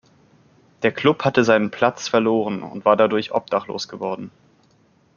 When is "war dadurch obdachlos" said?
2.85-3.87